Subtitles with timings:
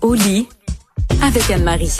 [0.00, 0.48] Au lit
[1.22, 1.98] avec Anne-Marie.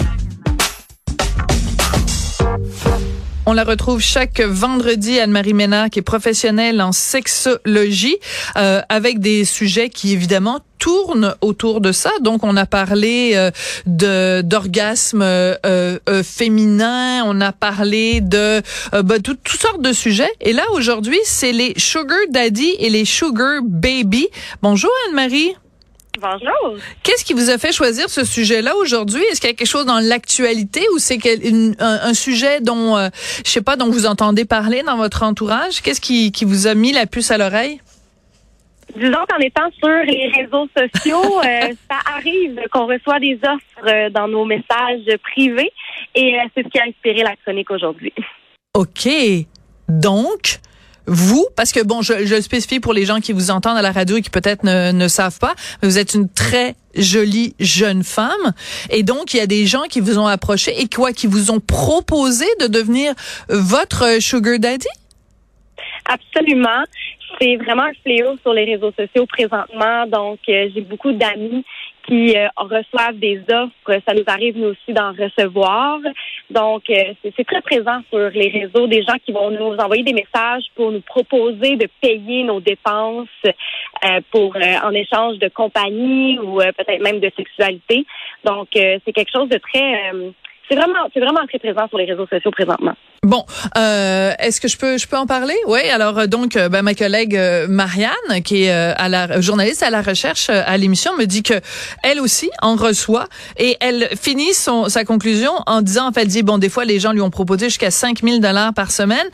[3.44, 8.16] On la retrouve chaque vendredi, Anne-Marie Ménard, qui est professionnelle en sexologie,
[8.56, 12.10] euh, avec des sujets qui, évidemment, tournent autour de ça.
[12.20, 13.50] Donc, on a parlé euh,
[13.86, 18.62] de d'orgasme euh, euh, féminin, on a parlé de
[18.92, 20.30] bah, toutes sortes de sujets.
[20.40, 24.28] Et là, aujourd'hui, c'est les sugar daddy et les sugar baby.
[24.62, 25.54] Bonjour, Anne-Marie.
[26.20, 26.76] Bonjour.
[27.02, 29.22] Qu'est-ce qui vous a fait choisir ce sujet-là aujourd'hui?
[29.30, 33.08] Est-ce qu'il y a quelque chose dans l'actualité ou c'est un, un, sujet dont, euh,
[33.44, 35.80] je sais pas, dont vous entendez parler dans votre entourage?
[35.80, 37.80] Qu'est-ce qui, qui vous a mis la puce à l'oreille?
[38.96, 44.10] Disons qu'en étant sur les réseaux sociaux, euh, ça arrive qu'on reçoit des offres euh,
[44.10, 45.72] dans nos messages privés
[46.14, 48.12] et c'est ce qui a inspiré la chronique aujourd'hui.
[48.74, 49.08] OK.
[49.88, 50.60] Donc,
[51.06, 53.82] vous, parce que bon, je, je, le spécifie pour les gens qui vous entendent à
[53.82, 58.04] la radio et qui peut-être ne, ne savent pas, vous êtes une très jolie jeune
[58.04, 58.52] femme,
[58.90, 61.50] et donc il y a des gens qui vous ont approché et quoi, qui vous
[61.50, 63.14] ont proposé de devenir
[63.48, 64.86] votre sugar daddy?
[66.06, 66.84] Absolument.
[67.40, 70.06] C'est vraiment un fléau sur les réseaux sociaux présentement.
[70.06, 71.64] Donc, euh, j'ai beaucoup d'amis
[72.08, 74.02] qui euh, reçoivent des offres.
[74.06, 75.98] Ça nous arrive, nous aussi, d'en recevoir.
[76.50, 80.14] Donc, euh, c'est très présent sur les réseaux, des gens qui vont nous envoyer des
[80.14, 86.58] messages pour nous proposer de payer nos dépenses euh, pour en échange de compagnie ou
[86.58, 88.06] peut-être même de sexualité.
[88.44, 90.12] Donc, c'est quelque chose de très
[90.68, 92.94] c'est vraiment, c'est vraiment très présent sur les réseaux sociaux présentement.
[93.22, 93.44] Bon,
[93.76, 95.56] euh, est-ce que je peux, je peux en parler?
[95.66, 95.80] Oui.
[95.92, 99.90] Alors euh, donc, euh, ben, ma collègue euh, Marianne, qui est à la journaliste à
[99.90, 101.54] la recherche à l'émission, me dit que
[102.02, 106.42] elle aussi en reçoit et elle finit son sa conclusion en disant, en fait, dit
[106.42, 109.26] bon, des fois les gens lui ont proposé jusqu'à 5000 dollars par semaine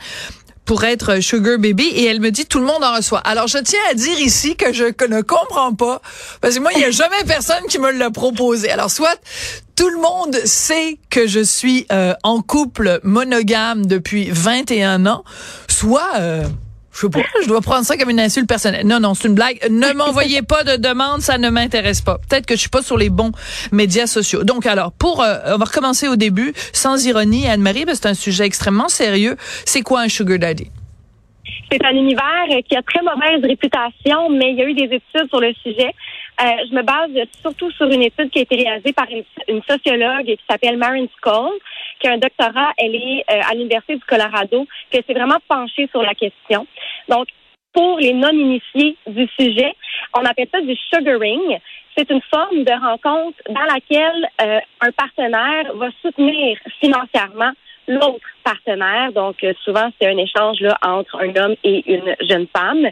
[0.65, 3.19] pour être sugar baby et elle me dit tout le monde en reçoit.
[3.19, 6.01] Alors je tiens à dire ici que je ne comprends pas
[6.41, 8.69] parce que moi il y a jamais personne qui me l'a proposé.
[8.71, 9.19] Alors soit
[9.75, 15.23] tout le monde sait que je suis euh, en couple monogame depuis 21 ans,
[15.67, 16.45] soit euh,
[16.95, 18.87] je sais pas, je dois prendre ça comme une insulte personnelle.
[18.87, 19.59] Non, non, c'est une blague.
[19.69, 22.17] Ne m'envoyez pas de demande, ça ne m'intéresse pas.
[22.29, 23.31] Peut-être que je suis pas sur les bons
[23.71, 24.43] médias sociaux.
[24.43, 28.09] Donc alors, pour, euh, on va recommencer au début, sans ironie, Anne-Marie, parce que c'est
[28.09, 29.35] un sujet extrêmement sérieux.
[29.65, 30.69] C'est quoi un sugar daddy?
[31.71, 35.29] C'est un univers qui a très mauvaise réputation, mais il y a eu des études
[35.29, 35.91] sur le sujet.
[36.41, 40.25] Euh, je me base surtout sur une étude qui a été réalisée par une, sociologue
[40.25, 41.51] qui s'appelle Marin Skull,
[41.99, 42.73] qui a un doctorat.
[42.77, 46.67] Elle est euh, à l'Université du Colorado, qui s'est vraiment penchée sur la question.
[47.09, 47.27] Donc,
[47.73, 49.73] pour les non-initiés du sujet,
[50.17, 51.59] on appelle ça du sugaring.
[51.97, 57.51] C'est une forme de rencontre dans laquelle euh, un partenaire va soutenir financièrement
[57.87, 59.11] l'autre partenaire.
[59.11, 62.87] Donc, euh, souvent, c'est un échange là, entre un homme et une jeune femme.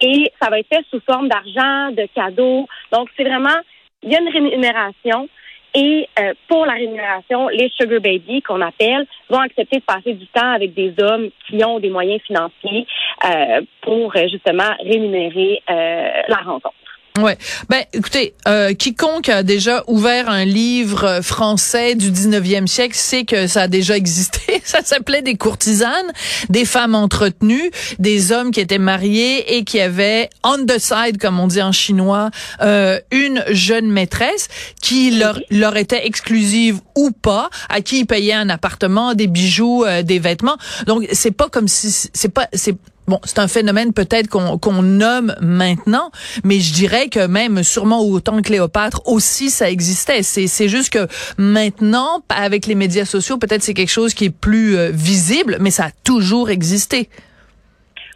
[0.00, 2.66] Et ça va être fait sous forme d'argent, de cadeaux.
[2.92, 3.58] Donc, c'est vraiment,
[4.02, 5.28] il y a une rémunération.
[5.74, 10.26] Et euh, pour la rémunération, les sugar babies qu'on appelle vont accepter de passer du
[10.26, 12.86] temps avec des hommes qui ont des moyens financiers
[13.24, 16.74] euh, pour justement rémunérer la rencontre.
[17.22, 17.36] Ouais.
[17.68, 23.46] Ben, écoutez, euh, quiconque a déjà ouvert un livre français du 19e siècle sait que
[23.46, 24.40] ça a déjà existé.
[24.64, 26.12] Ça s'appelait des courtisanes,
[26.48, 31.40] des femmes entretenues, des hommes qui étaient mariés et qui avaient on the side, comme
[31.40, 32.30] on dit en chinois,
[32.62, 34.48] euh, une jeune maîtresse
[34.80, 39.84] qui leur, leur était exclusive ou pas, à qui ils payaient un appartement, des bijoux,
[39.84, 40.56] euh, des vêtements.
[40.86, 42.76] Donc, c'est pas comme si, c'est pas, c'est
[43.10, 46.12] Bon, c'est un phénomène peut-être qu'on nomme maintenant,
[46.44, 50.22] mais je dirais que même sûrement autant que Cléopâtre aussi ça existait.
[50.22, 54.76] C'est juste que maintenant, avec les médias sociaux, peut-être c'est quelque chose qui est plus
[54.76, 57.08] euh, visible, mais ça a toujours existé.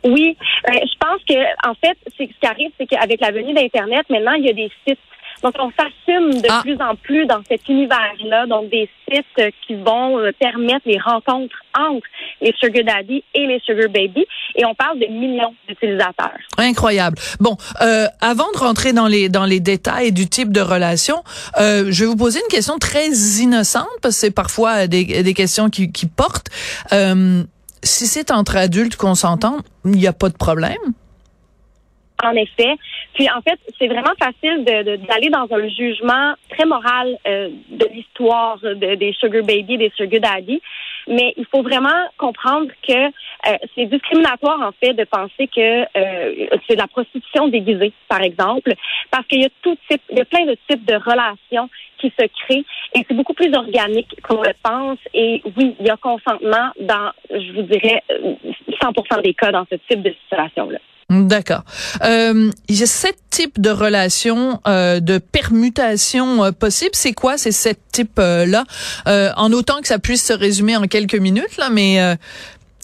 [0.05, 0.37] Oui,
[0.69, 4.35] euh, je pense que en fait, ce qui arrive, c'est qu'avec la venue d'Internet, maintenant
[4.35, 5.01] il y a des sites
[5.45, 6.63] donc, on s'assume de ah.
[6.63, 11.55] plus en plus dans cet univers-là, donc des sites qui vont euh, permettre les rencontres
[11.79, 12.07] entre
[12.41, 14.25] les sugar daddy et les sugar baby,
[14.55, 16.39] et on parle de millions d'utilisateurs.
[16.57, 17.19] Incroyable.
[17.41, 21.23] Bon, euh, avant de rentrer dans les dans les détails du type de relation,
[21.61, 25.35] euh, je vais vous poser une question très innocente parce que c'est parfois des, des
[25.35, 26.49] questions qui, qui portent.
[26.93, 27.43] Euh,
[27.83, 30.79] si c'est entre adultes qu'on s'entend, il n'y a pas de problème.
[32.25, 32.77] En effet.
[33.13, 38.59] Puis en fait, c'est vraiment facile d'aller dans un jugement très moral euh, de l'histoire
[38.61, 40.61] des sugar baby, des sugar daddy.
[41.07, 46.47] Mais il faut vraiment comprendre que euh, c'est discriminatoire en fait de penser que euh,
[46.67, 48.73] c'est de la prostitution déguisée, par exemple,
[49.11, 51.69] parce qu'il y a tout type, il y a plein de types de relations
[51.99, 54.99] qui se créent et c'est beaucoup plus organique qu'on le pense.
[55.13, 58.03] Et oui, il y a consentement dans, je vous dirais,
[58.83, 60.79] 100% des cas dans ce type de situation-là.
[61.11, 61.65] D'accord.
[62.03, 66.95] Euh, il y a sept types de relations, euh, de permutations euh, possibles.
[66.95, 68.65] C'est quoi ces sept types-là?
[69.07, 72.15] Euh, en autant que ça puisse se résumer en quelques minutes, là, mais euh,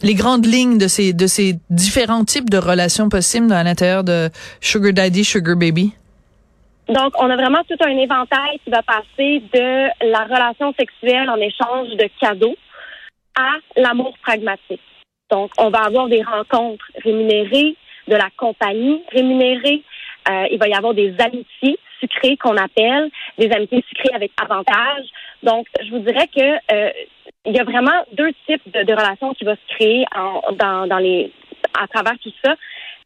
[0.03, 4.29] les grandes lignes de ces, de ces différents types de relations possibles à l'intérieur de
[4.61, 5.93] Sugar Daddy, Sugar Baby?
[6.89, 11.37] Donc, on a vraiment tout un éventail qui va passer de la relation sexuelle en
[11.37, 12.57] échange de cadeaux
[13.37, 14.81] à l'amour pragmatique.
[15.31, 17.77] Donc, on va avoir des rencontres rémunérées,
[18.11, 19.83] de la compagnie rémunérée.
[20.29, 25.07] Euh, il va y avoir des amitiés sucrées qu'on appelle, des amitiés sucrées avec avantage.
[25.43, 26.91] Donc, je vous dirais que euh,
[27.47, 30.05] il y a vraiment deux types de, relations qui vont se créer
[30.59, 31.33] dans, dans les
[31.79, 32.57] à travers tout ça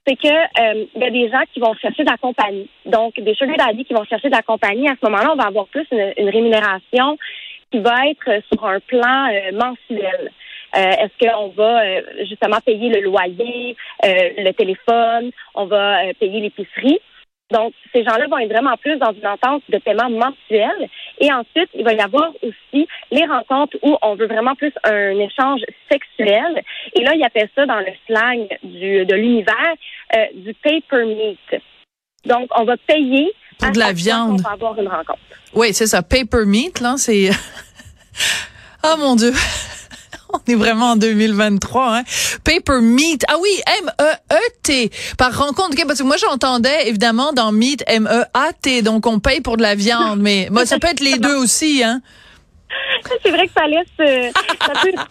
[0.07, 2.69] c'est que euh, il y a des gens qui vont chercher de la compagnie.
[2.85, 4.87] Donc, des sugar daddy qui vont chercher de la compagnie.
[4.87, 7.17] À ce moment-là, on va avoir plus une, rémunération
[7.71, 10.31] qui va être sur un plan mensuel.
[10.77, 16.41] Euh, est-ce qu'on va euh, justement payer le loyer, euh, le téléphone, on va payer
[16.41, 16.99] l'épicerie?
[17.53, 20.89] Donc, ces gens-là vont être vraiment plus dans une entente de paiement mensuel.
[21.21, 25.19] Et ensuite, il va y avoir aussi les rencontres où on veut vraiment plus un
[25.19, 25.61] échange
[25.91, 26.63] sexuel.
[26.95, 29.75] Et là, il appelle ça dans le slang du, de l'univers
[30.35, 31.63] du pay per meat.
[32.25, 34.41] Donc, on va payer pour de la viande.
[34.41, 35.21] On va avoir une rencontre.
[35.53, 36.03] Oui, c'est ça.
[36.03, 37.31] Pay per meat, là, c'est.
[38.85, 39.33] oh mon Dieu.
[40.49, 42.03] On est vraiment en 2023, hein.
[42.45, 43.25] Paper Meet.
[43.29, 44.91] Ah oui, M-E-E-T.
[45.17, 45.77] Par rencontre.
[45.87, 48.83] parce que moi, j'entendais, évidemment, dans Meet, M-E-A-T.
[48.83, 50.21] Donc, on paye pour de la viande.
[50.21, 52.01] Mais, moi, ça peut être les deux aussi, hein.
[53.23, 54.31] C'est vrai que ça laisse, euh,
[54.67, 55.07] ça peut être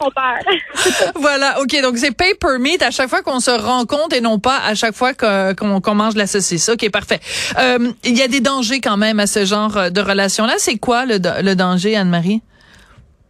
[1.16, 4.58] voilà, ok, donc c'est paper meet à chaque fois qu'on se rencontre et non pas
[4.66, 6.68] à chaque fois qu'on mange la saucisse.
[6.68, 7.22] Ok, parfait.
[7.60, 10.56] Euh, il y a des dangers quand même à ce genre de relation-là.
[10.58, 12.42] C'est quoi le, le danger, Anne-Marie?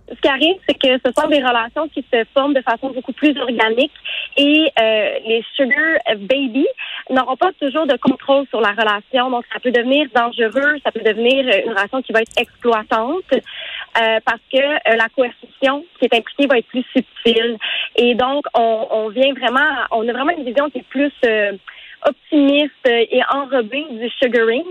[0.10, 3.14] Ce qui arrive, c'est que ce sont des relations qui se forment de façon beaucoup
[3.14, 3.92] plus organique
[4.38, 6.68] et euh, les sugar baby
[7.10, 9.30] n'auront pas toujours de contrôle sur la relation.
[9.30, 14.20] Donc, ça peut devenir dangereux, ça peut devenir une relation qui va être exploitante euh,
[14.26, 17.58] parce que euh, la coercition qui est impliquée va être plus subtile.
[17.96, 21.12] Et donc, on, on vient vraiment, on a vraiment une vision qui est plus
[22.06, 24.64] optimiste et enrobé du sugaring.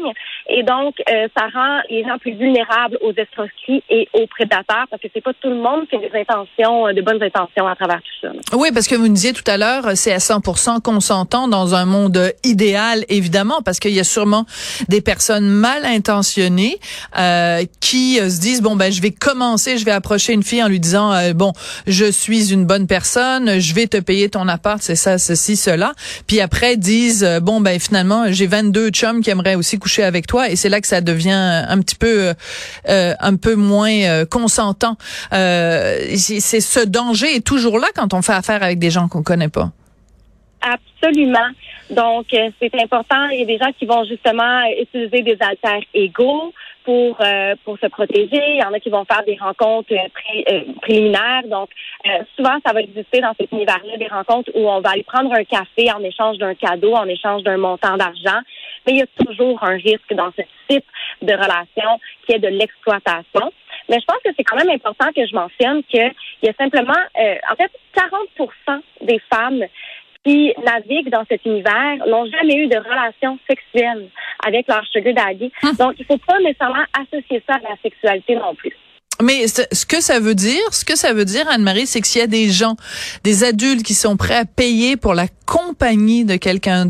[0.48, 5.00] Et donc, euh, ça rend les gens plus vulnérables aux escroqueries et aux prédateurs parce
[5.00, 7.76] que c'est pas tout le monde qui a des intentions, euh, de bonnes intentions à
[7.76, 8.56] travers tout ça.
[8.56, 11.84] Oui, parce que vous nous disiez tout à l'heure, c'est à 100% consentant dans un
[11.84, 14.44] monde idéal, évidemment, parce qu'il y a sûrement
[14.88, 16.76] des personnes mal intentionnées
[17.18, 20.68] euh, qui se disent, bon, ben, je vais commencer, je vais approcher une fille en
[20.68, 21.52] lui disant, bon,
[21.86, 25.92] je suis une bonne personne, je vais te payer ton appart, c'est ça, ceci, cela.
[26.26, 30.26] Puis après, disent, euh, bon ben finalement j'ai 22 chums qui aimeraient aussi coucher avec
[30.26, 32.32] toi et c'est là que ça devient un petit peu
[32.88, 34.96] euh, un peu moins euh, consentant.
[35.30, 39.48] c'est ce danger est toujours là quand on fait affaire avec des gens qu'on connaît
[39.48, 39.70] pas.
[40.60, 41.48] Absolument.
[41.90, 43.28] Donc, c'est important.
[43.32, 46.52] Il y a des gens qui vont justement utiliser des alters égaux
[46.84, 48.42] pour euh, pour se protéger.
[48.54, 50.08] Il y en a qui vont faire des rencontres euh,
[50.50, 51.42] euh, préliminaires.
[51.46, 51.70] Donc,
[52.36, 55.44] souvent, ça va exister dans cet univers-là des rencontres où on va aller prendre un
[55.44, 58.40] café en échange d'un cadeau, en échange d'un montant d'argent.
[58.86, 60.84] Mais il y a toujours un risque dans ce type
[61.22, 63.52] de relation qui est de l'exploitation.
[63.88, 66.12] Mais je pense que c'est quand même important que je mentionne qu'il
[66.42, 69.64] y a simplement, en fait, 40% des femmes
[70.24, 74.08] qui naviguent dans cet univers n'ont jamais eu de relation sexuelle
[74.46, 75.50] avec leur sugar daddy.
[75.62, 75.74] Hum.
[75.78, 78.72] Donc, il faut pas nécessairement associer ça à la sexualité non plus.
[79.20, 82.20] Mais ce que ça veut dire, ce que ça veut dire, Anne-Marie, c'est que s'il
[82.20, 82.76] y a des gens,
[83.22, 86.86] des adultes qui sont prêts à payer pour la compagnie de quelqu'un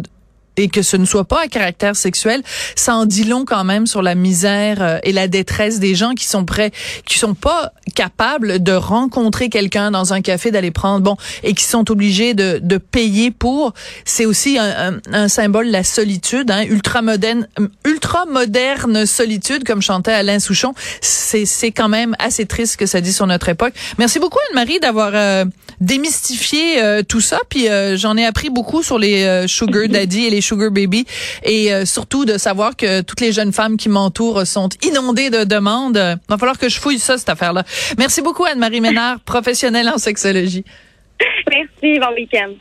[0.57, 2.43] et que ce ne soit pas à caractère sexuel,
[2.77, 6.13] ça en dit long quand même sur la misère euh, et la détresse des gens
[6.13, 6.73] qui sont prêts,
[7.07, 11.65] qui sont pas capables de rencontrer quelqu'un dans un café, d'aller prendre, bon, et qui
[11.65, 13.73] sont obligés de, de payer pour.
[14.05, 17.49] C'est aussi un, un, symbole de la solitude, hein, ultra moderne,
[17.87, 20.75] ultra moderne solitude, comme chantait Alain Souchon.
[21.01, 23.73] C'est, c'est quand même assez triste que ça dit sur notre époque.
[23.99, 25.45] Merci beaucoup Anne-Marie d'avoir euh,
[25.81, 30.42] démystifié euh, tout ça, puis j'en ai appris beaucoup sur les sugar daddy et les
[30.43, 31.07] Sugar Baby
[31.45, 35.45] et euh, surtout de savoir que toutes les jeunes femmes qui m'entourent sont inondées de
[35.45, 35.97] demandes.
[35.97, 37.65] Il va falloir que je fouille ça, cette affaire-là.
[37.99, 40.65] Merci beaucoup Anne-Marie Ménard, professionnelle en sexologie.
[41.51, 42.53] Merci, bon week-end.